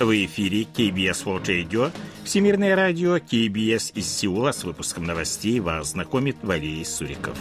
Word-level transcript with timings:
В 0.00 0.24
эфире 0.24 0.62
KBS 0.62 1.24
World 1.26 1.44
Radio, 1.44 1.92
Всемирное 2.24 2.74
радио 2.74 3.18
KBS 3.18 3.92
из 3.94 4.06
Сеула 4.06 4.52
с 4.52 4.64
выпуском 4.64 5.04
новостей 5.04 5.60
вас 5.60 5.88
знакомит 5.88 6.38
Валерий 6.40 6.86
Суриков. 6.86 7.36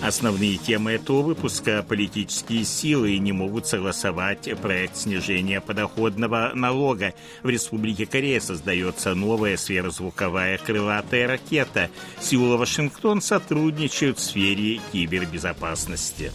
Основные 0.00 0.58
темы 0.58 0.92
этого 0.92 1.22
выпуска– 1.22 1.84
политические 1.88 2.62
силы 2.62 3.18
не 3.18 3.32
могут 3.32 3.66
согласовать 3.66 4.48
проект 4.60 4.96
снижения 4.96 5.60
подоходного 5.60 6.52
налога. 6.54 7.14
В 7.42 7.48
Республике 7.48 8.06
Корея 8.06 8.38
создается 8.38 9.16
новая 9.16 9.56
сверхзвуковая 9.56 10.58
крылатая 10.58 11.26
ракета. 11.26 11.90
Сеул 12.20 12.54
и 12.54 12.58
Вашингтон 12.58 13.20
сотрудничают 13.20 14.18
в 14.18 14.22
сфере 14.22 14.80
кибербезопасности. 14.92 16.30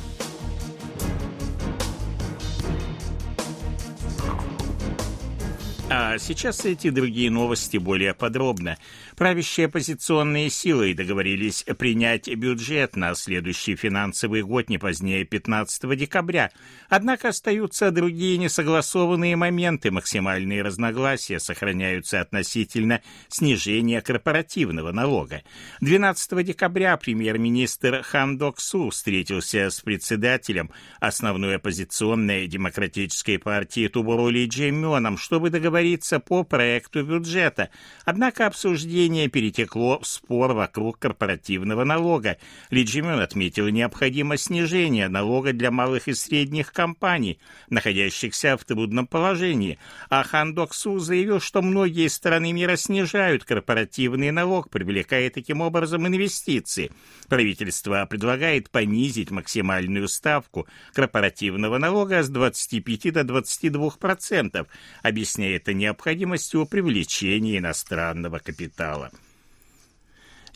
А 5.89 6.17
сейчас 6.17 6.65
эти 6.65 6.89
другие 6.89 7.31
новости 7.31 7.77
более 7.77 8.13
подробно. 8.13 8.77
Правящие 9.15 9.67
оппозиционные 9.67 10.49
силы 10.49 10.93
договорились 10.93 11.63
принять 11.77 12.27
бюджет 12.27 12.97
на 12.97 13.15
следующий 13.15 13.77
финансовый 13.77 14.41
год 14.43 14.67
не 14.69 14.79
позднее 14.79 15.23
15 15.23 15.97
декабря. 15.97 16.51
Однако 16.89 17.29
остаются 17.29 17.89
другие 17.91 18.37
несогласованные 18.37 19.37
моменты. 19.37 19.89
Максимальные 19.89 20.61
разногласия 20.61 21.39
сохраняются 21.39 22.19
относительно 22.19 23.01
снижения 23.29 24.01
корпоративного 24.01 24.91
налога. 24.91 25.43
12 25.79 26.45
декабря 26.45 26.97
премьер-министр 26.97 28.03
Хан 28.03 28.37
Док 28.37 28.59
Су 28.59 28.89
встретился 28.89 29.69
с 29.69 29.79
председателем 29.79 30.69
основной 30.99 31.55
оппозиционной 31.55 32.45
демократической 32.47 33.37
партии 33.39 33.87
Тубурули 33.87 34.47
Джеймёном, 34.47 35.17
чтобы 35.17 35.49
договориться 35.49 35.76
по 36.19 36.43
проекту 36.43 37.03
бюджета. 37.03 37.69
Однако 38.03 38.47
обсуждение 38.47 39.27
перетекло 39.27 39.99
в 39.99 40.07
спор 40.07 40.53
вокруг 40.53 40.99
корпоративного 40.99 41.83
налога. 41.83 42.37
Ли 42.69 42.83
Джимён 42.83 43.19
отметил 43.19 43.67
необходимость 43.67 44.45
снижения 44.45 45.07
налога 45.07 45.53
для 45.53 45.71
малых 45.71 46.07
и 46.07 46.13
средних 46.13 46.73
компаний, 46.73 47.39
находящихся 47.69 48.57
в 48.57 48.65
трудном 48.65 49.07
положении, 49.07 49.77
а 50.09 50.23
Хан 50.23 50.53
Док 50.53 50.73
Су 50.73 50.99
заявил, 50.99 51.39
что 51.39 51.61
многие 51.61 52.07
страны 52.07 52.53
мира 52.53 52.75
снижают 52.75 53.43
корпоративный 53.43 54.31
налог, 54.31 54.69
привлекая 54.69 55.29
таким 55.29 55.61
образом 55.61 56.07
инвестиции. 56.07 56.91
Правительство 57.27 58.05
предлагает 58.09 58.69
понизить 58.69 59.31
максимальную 59.31 60.07
ставку 60.07 60.67
корпоративного 60.93 61.77
налога 61.77 62.23
с 62.23 62.29
25 62.29 63.13
до 63.13 63.23
22 63.23 63.91
процентов, 63.99 64.67
объясняя 65.03 65.59
это 65.67 65.73
необходимостью 65.73 66.65
привлечения 66.65 67.57
иностранного 67.57 68.39
капитала. 68.39 69.11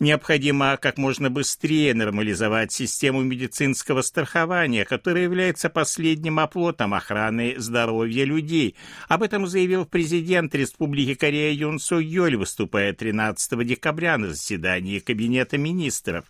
Необходимо 0.01 0.77
как 0.77 0.97
можно 0.97 1.29
быстрее 1.29 1.93
нормализовать 1.93 2.71
систему 2.71 3.21
медицинского 3.21 4.01
страхования, 4.01 4.83
которая 4.83 5.25
является 5.25 5.69
последним 5.69 6.39
оплотом 6.39 6.95
охраны 6.95 7.53
здоровья 7.59 8.25
людей. 8.25 8.75
Об 9.09 9.21
этом 9.21 9.45
заявил 9.45 9.85
президент 9.85 10.55
Республики 10.55 11.13
Корея 11.13 11.53
Юн 11.53 11.77
Су 11.77 11.99
Йоль, 11.99 12.35
выступая 12.35 12.93
13 12.93 13.63
декабря 13.63 14.17
на 14.17 14.29
заседании 14.29 14.97
Кабинета 14.97 15.59
министров. 15.59 16.25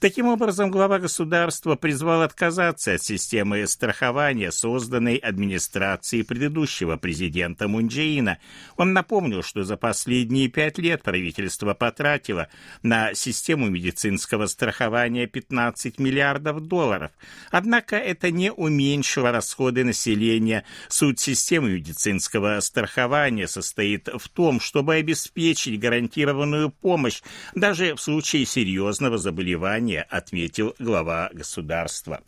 Таким 0.00 0.26
образом, 0.26 0.70
глава 0.70 0.98
государства 0.98 1.76
призвал 1.76 2.20
отказаться 2.20 2.92
от 2.92 3.02
системы 3.02 3.66
страхования, 3.66 4.52
созданной 4.52 5.16
администрацией 5.16 6.24
предыдущего 6.24 6.98
президента 6.98 7.68
Мунджеина. 7.68 8.36
Он 8.76 8.92
напомнил, 8.92 9.42
что 9.42 9.64
за 9.64 9.78
последние 9.78 10.48
пять 10.48 10.76
лет 10.76 11.02
правительство 11.02 11.72
потратило 11.72 12.48
на 12.82 13.13
систему 13.14 13.68
медицинского 13.70 14.46
страхования 14.46 15.26
15 15.26 15.98
миллиардов 15.98 16.60
долларов. 16.60 17.10
Однако 17.50 17.96
это 17.96 18.30
не 18.30 18.52
уменьшило 18.52 19.32
расходы 19.32 19.84
населения. 19.84 20.64
Суть 20.88 21.20
системы 21.20 21.70
медицинского 21.70 22.60
страхования 22.60 23.48
состоит 23.48 24.08
в 24.08 24.28
том, 24.28 24.60
чтобы 24.60 24.94
обеспечить 24.94 25.80
гарантированную 25.80 26.70
помощь 26.70 27.22
даже 27.54 27.94
в 27.94 28.00
случае 28.00 28.46
серьезного 28.46 29.18
заболевания, 29.18 30.06
отметил 30.10 30.74
глава 30.78 31.30
государства. 31.32 32.20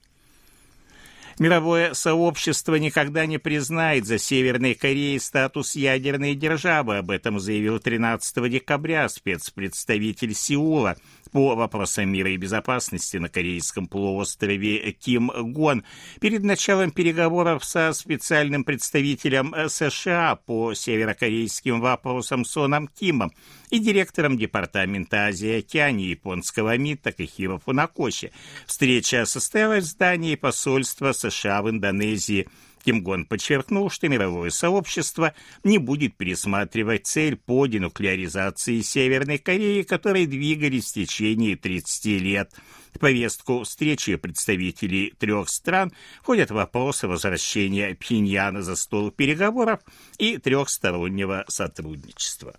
Мировое 1.38 1.92
сообщество 1.92 2.76
никогда 2.76 3.26
не 3.26 3.36
признает 3.36 4.06
за 4.06 4.16
Северной 4.16 4.74
Кореей 4.74 5.20
статус 5.20 5.76
ядерной 5.76 6.34
державы. 6.34 6.96
Об 6.96 7.10
этом 7.10 7.38
заявил 7.38 7.78
13 7.78 8.50
декабря 8.50 9.06
спецпредставитель 9.10 10.34
Сеула 10.34 10.96
по 11.30 11.54
вопросам 11.54 12.10
мира 12.10 12.30
и 12.30 12.36
безопасности 12.36 13.16
на 13.16 13.28
Корейском 13.28 13.86
полуострове 13.86 14.92
Ким 14.92 15.30
Гон 15.52 15.84
перед 16.20 16.42
началом 16.42 16.90
переговоров 16.90 17.64
со 17.64 17.92
специальным 17.92 18.64
представителем 18.64 19.54
США 19.68 20.36
по 20.36 20.74
северокорейским 20.74 21.80
вопросам 21.80 22.44
Соном 22.44 22.88
Кимом 22.88 23.32
и 23.70 23.78
директором 23.78 24.38
Департамента 24.38 25.26
Азии 25.26 25.48
и 25.48 25.58
Океании 25.58 26.08
японского 26.08 26.76
МИД 26.76 27.02
Такахиро 27.02 27.58
Фунакоши. 27.58 28.30
Встреча 28.66 29.26
состоялась 29.26 29.84
в 29.84 29.88
здании 29.88 30.34
посольства 30.34 31.12
США 31.12 31.62
в 31.62 31.70
Индонезии– 31.70 32.48
Ким 32.86 33.02
Гон 33.02 33.24
подчеркнул, 33.26 33.90
что 33.90 34.08
мировое 34.08 34.50
сообщество 34.50 35.34
не 35.64 35.78
будет 35.78 36.16
пересматривать 36.16 37.04
цель 37.04 37.34
по 37.34 37.66
денуклеаризации 37.66 38.80
Северной 38.80 39.38
Кореи, 39.38 39.82
которой 39.82 40.26
двигались 40.26 40.92
в 40.92 40.94
течение 40.94 41.15
30 41.56 42.06
лет. 42.20 42.50
В 42.94 42.98
повестку 42.98 43.62
встречи 43.62 44.16
представителей 44.16 45.12
трех 45.18 45.48
стран 45.48 45.92
входят 46.22 46.50
вопросы 46.50 47.06
возвращения 47.08 47.94
Пхеньяна 47.94 48.62
за 48.62 48.76
стол 48.76 49.10
переговоров 49.10 49.80
и 50.18 50.38
трехстороннего 50.38 51.44
сотрудничества. 51.48 52.56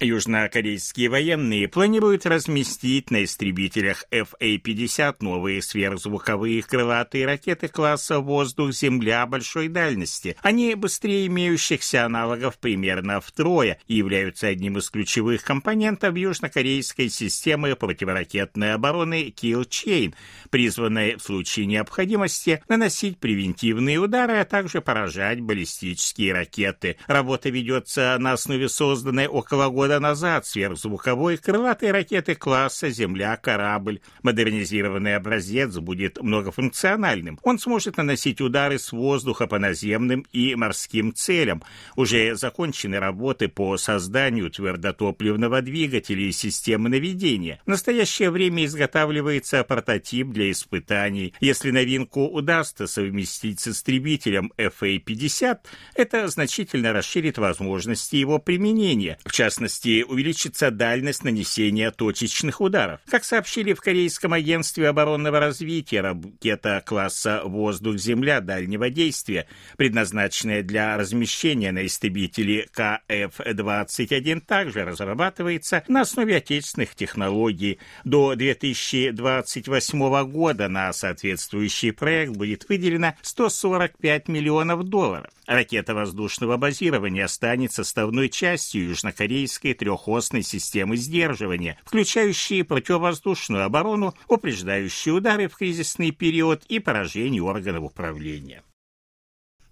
Южнокорейские 0.00 1.08
военные 1.08 1.66
планируют 1.66 2.24
разместить 2.24 3.10
на 3.10 3.24
истребителях 3.24 4.04
FA-50 4.12 5.16
новые 5.20 5.60
сверхзвуковые 5.60 6.62
крылатые 6.62 7.26
ракеты 7.26 7.66
класса 7.66 8.20
«Воздух-Земля» 8.20 9.26
большой 9.26 9.66
дальности. 9.66 10.36
Они 10.40 10.76
быстрее 10.76 11.26
имеющихся 11.26 12.04
аналогов 12.04 12.58
примерно 12.58 13.20
втрое 13.20 13.80
и 13.88 13.96
являются 13.96 14.46
одним 14.46 14.78
из 14.78 14.88
ключевых 14.88 15.42
компонентов 15.42 16.16
южнокорейской 16.16 17.08
системы 17.08 17.74
противоракетной 17.74 18.74
обороны 18.74 19.34
Kill 19.36 19.68
Chain, 19.68 20.14
призванной 20.50 21.16
в 21.16 21.22
случае 21.22 21.66
необходимости 21.66 22.62
наносить 22.68 23.18
превентивные 23.18 23.98
удары, 23.98 24.38
а 24.38 24.44
также 24.44 24.80
поражать 24.80 25.40
баллистические 25.40 26.34
ракеты. 26.34 26.98
Работа 27.08 27.50
ведется 27.50 28.16
на 28.20 28.34
основе 28.34 28.68
созданной 28.68 29.26
около 29.26 29.68
года 29.68 29.87
года 29.88 30.00
назад 30.00 30.44
сверхзвуковой 30.44 31.38
крылатой 31.38 31.92
ракеты 31.92 32.34
класса 32.34 32.90
«Земля-корабль». 32.90 34.00
Модернизированный 34.22 35.16
образец 35.16 35.78
будет 35.78 36.22
многофункциональным. 36.22 37.38
Он 37.42 37.58
сможет 37.58 37.96
наносить 37.96 38.42
удары 38.42 38.78
с 38.78 38.92
воздуха 38.92 39.46
по 39.46 39.58
наземным 39.58 40.26
и 40.30 40.54
морским 40.56 41.14
целям. 41.14 41.62
Уже 41.96 42.36
закончены 42.36 42.98
работы 42.98 43.48
по 43.48 43.78
созданию 43.78 44.50
твердотопливного 44.50 45.62
двигателя 45.62 46.24
и 46.24 46.32
системы 46.32 46.90
наведения. 46.90 47.62
В 47.64 47.70
настоящее 47.70 48.30
время 48.30 48.66
изготавливается 48.66 49.64
прототип 49.64 50.28
для 50.28 50.50
испытаний. 50.50 51.32
Если 51.40 51.70
новинку 51.70 52.26
удастся 52.26 52.86
совместить 52.86 53.60
с 53.60 53.68
истребителем 53.68 54.52
FA-50, 54.58 55.60
это 55.94 56.28
значительно 56.28 56.92
расширит 56.92 57.38
возможности 57.38 58.16
его 58.16 58.38
применения. 58.38 59.16
В 59.24 59.32
частности, 59.32 59.77
части 59.78 60.02
увеличится 60.02 60.70
дальность 60.70 61.24
нанесения 61.24 61.90
точечных 61.90 62.60
ударов. 62.60 63.00
Как 63.08 63.24
сообщили 63.24 63.72
в 63.72 63.80
Корейском 63.80 64.32
агентстве 64.32 64.88
оборонного 64.88 65.40
развития, 65.40 66.00
ракета 66.00 66.82
класса 66.84 67.42
«Воздух-Земля» 67.44 68.40
дальнего 68.40 68.90
действия, 68.90 69.46
предназначенная 69.76 70.62
для 70.62 70.96
размещения 70.96 71.72
на 71.72 71.86
истребителе 71.86 72.68
КФ-21, 72.74 74.40
также 74.40 74.84
разрабатывается 74.84 75.84
на 75.88 76.02
основе 76.02 76.36
отечественных 76.36 76.94
технологий. 76.94 77.78
До 78.04 78.34
2028 78.34 80.30
года 80.30 80.68
на 80.68 80.92
соответствующий 80.92 81.92
проект 81.92 82.32
будет 82.32 82.68
выделено 82.68 83.14
145 83.22 84.28
миллионов 84.28 84.84
долларов. 84.84 85.30
Ракета 85.46 85.94
воздушного 85.94 86.58
базирования 86.58 87.26
станет 87.26 87.72
составной 87.72 88.28
частью 88.28 88.88
южнокорейской 88.88 89.67
китайской 89.68 89.74
трехосной 89.74 90.42
системы 90.42 90.96
сдерживания, 90.96 91.78
включающие 91.84 92.64
противовоздушную 92.64 93.64
оборону, 93.64 94.14
упреждающие 94.28 95.14
удары 95.14 95.48
в 95.48 95.56
кризисный 95.56 96.10
период 96.10 96.64
и 96.68 96.78
поражение 96.78 97.42
органов 97.42 97.84
управления. 97.84 98.62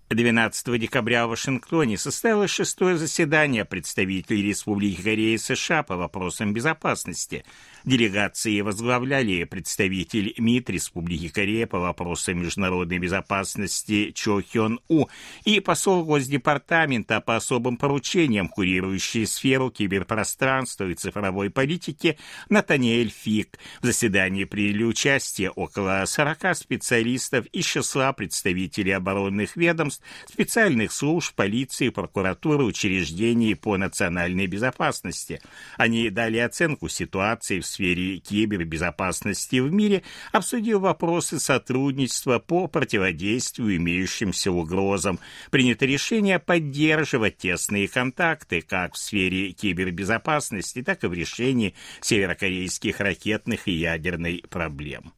12 0.08 0.78
декабря 0.78 1.26
в 1.26 1.30
Вашингтоне 1.30 1.98
состоялось 1.98 2.52
шестое 2.52 2.96
заседание 2.96 3.64
представителей 3.64 4.42
Республики 4.42 5.02
Корея 5.02 5.34
и 5.34 5.38
США 5.38 5.82
по 5.82 5.96
вопросам 5.96 6.52
безопасности. 6.52 7.44
Делегации 7.84 8.60
возглавляли 8.60 9.42
представитель 9.44 10.32
МИД 10.38 10.70
Республики 10.70 11.28
Корея 11.28 11.66
по 11.66 11.80
вопросам 11.80 12.40
международной 12.40 12.98
безопасности 12.98 14.12
Чо 14.12 14.42
Хён 14.42 14.78
У 14.88 15.06
и 15.44 15.58
посол 15.58 16.04
Госдепартамента 16.04 17.20
по 17.20 17.34
особым 17.34 17.76
поручениям, 17.76 18.48
курирующий 18.48 19.26
сферу 19.26 19.70
киберпространства 19.70 20.84
и 20.84 20.94
цифровой 20.94 21.50
политики 21.50 22.16
Натаниэль 22.48 23.10
Фик. 23.10 23.58
В 23.82 23.86
заседании 23.86 24.44
приняли 24.44 24.84
участие 24.84 25.50
около 25.50 26.04
40 26.06 26.56
специалистов 26.56 27.46
из 27.46 27.64
числа 27.64 28.12
представителей 28.12 28.92
оборонных 28.92 29.56
ведомств, 29.56 29.95
специальных 30.26 30.92
служб, 30.92 31.34
полиции, 31.34 31.88
прокуратуры, 31.88 32.64
учреждений 32.64 33.54
по 33.54 33.76
национальной 33.76 34.46
безопасности. 34.46 35.40
Они 35.76 36.10
дали 36.10 36.38
оценку 36.38 36.88
ситуации 36.88 37.60
в 37.60 37.66
сфере 37.66 38.18
кибербезопасности 38.18 39.60
в 39.60 39.72
мире, 39.72 40.02
обсудив 40.32 40.80
вопросы 40.80 41.38
сотрудничества 41.38 42.38
по 42.38 42.66
противодействию 42.66 43.76
имеющимся 43.76 44.50
угрозам. 44.50 45.18
Принято 45.50 45.86
решение 45.86 46.38
поддерживать 46.38 47.38
тесные 47.38 47.88
контакты 47.88 48.62
как 48.62 48.94
в 48.94 48.98
сфере 48.98 49.52
кибербезопасности, 49.52 50.82
так 50.82 51.04
и 51.04 51.06
в 51.06 51.12
решении 51.12 51.74
северокорейских 52.00 53.00
ракетных 53.00 53.68
и 53.68 53.72
ядерной 53.72 54.44
проблем. 54.48 55.12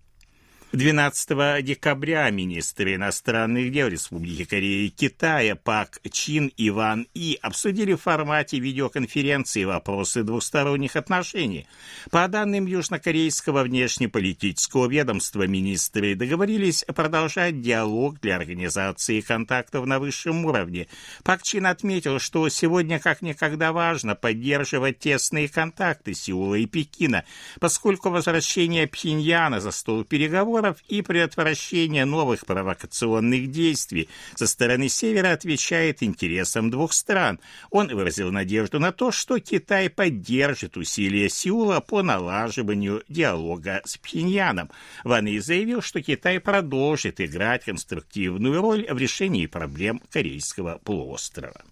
12 0.73 1.65
декабря 1.65 2.29
министры 2.29 2.97
иностранных 2.97 3.73
дел 3.73 3.89
Республики 3.89 4.45
Корея 4.45 4.87
и 4.87 4.91
Китая 4.91 5.57
Пак 5.57 5.99
Чин 6.13 6.53
и 6.59 6.69
Ван 6.69 7.07
И 7.15 7.39
обсудили 7.41 7.95
в 7.95 8.03
формате 8.03 8.59
видеоконференции 8.59 9.65
вопросы 9.65 10.25
двусторонних 10.25 10.97
отношений. 10.97 11.67
По 12.11 12.29
данным 12.29 12.67
южнокорейского 12.67 13.63
внешнеполитического 13.63 14.89
ведомства, 14.89 15.47
министры 15.47 16.15
договорились 16.15 16.85
продолжать 16.95 17.63
диалог 17.63 18.21
для 18.21 18.37
организации 18.37 19.23
контактов 19.23 19.87
на 19.87 19.99
высшем 19.99 20.45
уровне. 20.45 20.87
Пак 21.25 21.45
Чин 21.45 21.65
отметил, 21.65 22.19
что 22.19 22.47
сегодня 22.51 22.99
как 22.99 23.23
никогда 23.23 23.73
важно 23.73 24.15
поддерживать 24.15 24.99
тесные 24.99 25.49
контакты 25.49 26.13
Сеула 26.13 26.57
и 26.57 26.67
Пекина, 26.67 27.25
поскольку 27.59 28.11
возвращение 28.11 28.87
Пхеньяна 28.87 29.61
за 29.61 29.71
стол 29.71 30.05
переговоров 30.05 30.58
переговоров 30.59 30.83
и 30.89 31.03
предотвращения 31.03 32.05
новых 32.05 32.47
провокационных 32.47 33.51
действий 33.51 34.09
со 34.35 34.47
стороны 34.47 34.89
Севера 34.89 35.33
отвечает 35.33 36.03
интересам 36.03 36.71
двух 36.71 36.93
стран. 36.93 37.39
Он 37.71 37.89
выразил 37.89 38.33
надежду 38.33 38.79
на 38.79 38.93
то, 38.93 39.11
что 39.11 39.39
Китай 39.39 39.89
поддержит 39.89 40.77
усилия 40.77 41.29
Сеула 41.29 41.81
по 41.81 42.03
налаживанию 42.03 43.03
диалога 43.09 43.83
с 43.85 43.97
Пхеньяном. 43.99 44.71
Ван 45.05 45.27
И 45.27 45.39
заявил, 45.39 45.83
что 45.83 46.03
Китай 46.03 46.41
продолжит 46.41 47.21
играть 47.21 47.65
конструктивную 47.65 48.61
роль 48.61 48.87
в 48.91 48.99
решении 48.99 49.47
проблем 49.47 50.01
Корейского 50.11 50.81
полуострова. 50.85 51.63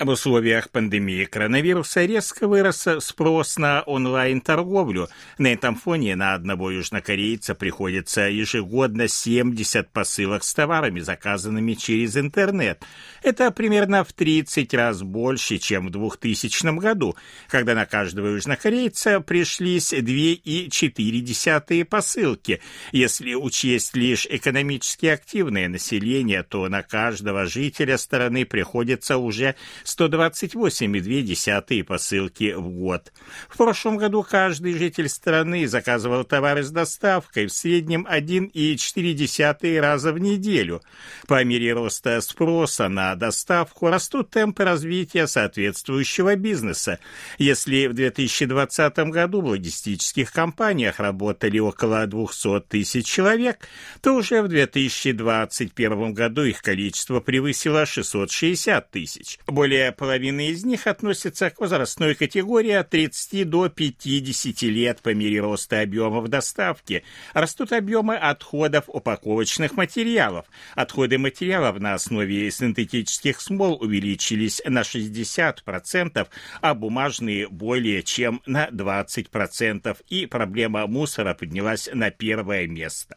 В 0.00 0.08
условиях 0.08 0.70
пандемии 0.70 1.24
коронавируса 1.24 2.04
резко 2.04 2.48
вырос 2.48 2.88
спрос 2.98 3.58
на 3.58 3.82
онлайн-торговлю. 3.82 5.08
На 5.38 5.52
этом 5.52 5.76
фоне 5.76 6.16
на 6.16 6.34
одного 6.34 6.72
южнокорейца 6.72 7.54
приходится 7.54 8.22
ежегодно 8.22 9.06
70 9.06 9.88
посылок 9.90 10.42
с 10.42 10.52
товарами, 10.52 10.98
заказанными 10.98 11.74
через 11.74 12.16
интернет. 12.16 12.82
Это 13.22 13.52
примерно 13.52 14.02
в 14.02 14.12
30 14.12 14.74
раз 14.74 15.02
больше, 15.02 15.58
чем 15.58 15.86
в 15.86 15.90
2000 15.90 16.76
году, 16.80 17.14
когда 17.46 17.76
на 17.76 17.86
каждого 17.86 18.26
южнокорейца 18.26 19.20
пришлись 19.20 19.92
2,4 19.92 21.84
посылки. 21.84 22.60
Если 22.90 23.34
учесть 23.34 23.94
лишь 23.94 24.26
экономически 24.28 25.06
активное 25.06 25.68
население, 25.68 26.42
то 26.42 26.68
на 26.68 26.82
каждого 26.82 27.46
жителя 27.46 27.96
страны 27.96 28.44
приходится 28.44 29.18
уже 29.18 29.54
128,2 29.84 31.84
посылки 31.84 32.54
в 32.54 32.68
год. 32.70 33.12
В 33.48 33.56
прошлом 33.56 33.98
году 33.98 34.22
каждый 34.22 34.74
житель 34.74 35.08
страны 35.08 35.68
заказывал 35.68 36.24
товары 36.24 36.62
с 36.62 36.70
доставкой 36.70 37.46
в 37.46 37.52
среднем 37.52 38.06
1,4 38.10 39.80
раза 39.80 40.12
в 40.12 40.18
неделю. 40.18 40.82
По 41.26 41.44
мере 41.44 41.74
роста 41.74 42.20
спроса 42.20 42.88
на 42.88 43.14
доставку 43.14 43.88
растут 43.88 44.30
темпы 44.30 44.64
развития 44.64 45.26
соответствующего 45.26 46.36
бизнеса. 46.36 46.98
Если 47.38 47.86
в 47.86 47.92
2020 47.92 48.98
году 49.10 49.42
в 49.42 49.46
логистических 49.46 50.32
компаниях 50.32 50.98
работали 50.98 51.58
около 51.58 52.06
200 52.06 52.60
тысяч 52.62 53.06
человек, 53.06 53.68
то 54.00 54.14
уже 54.14 54.42
в 54.42 54.48
2021 54.48 56.14
году 56.14 56.44
их 56.44 56.62
количество 56.62 57.20
превысило 57.20 57.84
660 57.84 58.90
тысяч. 58.90 59.38
Более 59.46 59.73
более 59.74 59.90
половины 59.90 60.50
из 60.50 60.64
них 60.64 60.86
относятся 60.86 61.50
к 61.50 61.58
возрастной 61.58 62.14
категории 62.14 62.70
от 62.70 62.90
30 62.90 63.50
до 63.50 63.68
50 63.68 64.62
лет 64.62 65.00
по 65.02 65.12
мере 65.12 65.40
роста 65.40 65.80
объемов 65.80 66.28
доставки. 66.28 67.02
Растут 67.32 67.72
объемы 67.72 68.14
отходов 68.14 68.84
упаковочных 68.86 69.72
материалов. 69.72 70.46
Отходы 70.76 71.18
материалов 71.18 71.80
на 71.80 71.94
основе 71.94 72.52
синтетических 72.52 73.40
смол 73.40 73.82
увеличились 73.82 74.62
на 74.64 74.82
60%, 74.82 76.28
а 76.60 76.74
бумажные 76.74 77.48
более 77.48 78.04
чем 78.04 78.42
на 78.46 78.68
20%, 78.68 79.96
и 80.08 80.26
проблема 80.26 80.86
мусора 80.86 81.34
поднялась 81.34 81.90
на 81.92 82.12
первое 82.12 82.68
место. 82.68 83.16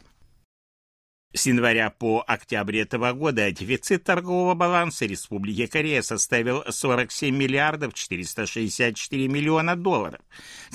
С 1.38 1.45
января 1.45 1.92
по 1.92 2.24
октябрь 2.25 2.80
этого 2.80 3.14
года 3.14 3.52
дефицит 3.52 4.04
торгового 4.04 4.56
баланса 4.56 5.06
Республики 5.06 5.68
Корея 5.68 6.02
составил 6.02 6.64
47 6.68 7.35
миллиардов 7.35 7.94
464 7.94 9.28
миллиона 9.28 9.76
долларов. 9.76 10.19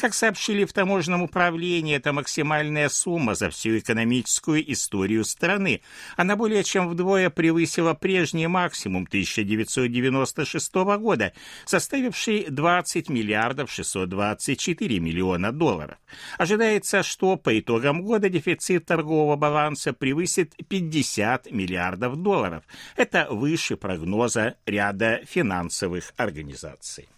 Как 0.00 0.14
сообщили 0.14 0.64
в 0.64 0.72
таможенном 0.72 1.22
управлении, 1.22 1.96
это 1.96 2.12
максимальная 2.12 2.88
сумма 2.90 3.34
за 3.34 3.50
всю 3.50 3.76
экономическую 3.78 4.72
историю 4.72 5.24
страны. 5.24 5.80
Она 6.16 6.36
более 6.36 6.62
чем 6.62 6.88
вдвое 6.88 7.28
превысила 7.28 7.94
прежний 7.94 8.46
максимум 8.46 9.02
1996 9.02 10.74
года, 10.74 11.32
составивший 11.64 12.46
20 12.48 13.08
миллиардов 13.08 13.68
624 13.68 15.00
миллиона 15.00 15.50
долларов. 15.50 15.98
Ожидается, 16.38 17.02
что 17.02 17.36
по 17.36 17.58
итогам 17.58 18.02
года 18.02 18.28
дефицит 18.28 18.86
торгового 18.86 19.34
баланса 19.34 19.92
превысит 19.92 20.51
превысит 20.52 20.68
50 20.68 21.50
миллиардов 21.50 22.16
долларов. 22.16 22.64
Это 22.96 23.26
выше 23.30 23.76
прогноза 23.76 24.56
ряда 24.66 25.20
финансовых 25.24 26.12
организаций. 26.16 27.08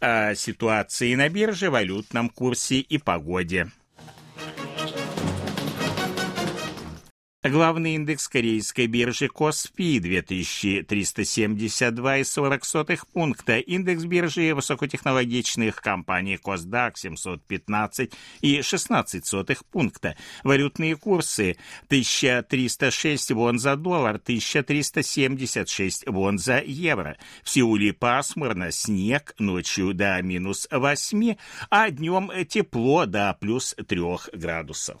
О 0.00 0.34
ситуации 0.34 1.14
на 1.14 1.28
бирже, 1.28 1.70
валютном 1.70 2.28
курсе 2.28 2.76
и 2.80 2.98
погоде. 2.98 3.70
Главный 7.48 7.94
индекс 7.94 8.26
корейской 8.26 8.88
биржи 8.88 9.28
Коспи 9.28 10.00
2372,40 10.00 13.00
пункта. 13.12 13.58
Индекс 13.58 14.04
биржи 14.04 14.52
высокотехнологичных 14.52 15.76
компаний 15.76 16.38
Косдак 16.38 16.96
715,16 16.96 19.58
пункта. 19.70 20.16
Валютные 20.42 20.96
курсы 20.96 21.56
1306 21.84 23.30
вон 23.30 23.60
за 23.60 23.76
доллар, 23.76 24.16
1376 24.16 26.08
вон 26.08 26.38
за 26.38 26.58
евро. 26.58 27.16
В 27.44 27.50
Сеуле 27.50 27.92
пасмурно, 27.92 28.72
снег, 28.72 29.36
ночью 29.38 29.94
до 29.94 30.20
минус 30.20 30.66
8, 30.72 31.36
а 31.70 31.90
днем 31.90 32.32
тепло 32.46 33.06
до 33.06 33.36
плюс 33.38 33.76
3 33.86 34.02
градусов. 34.32 35.00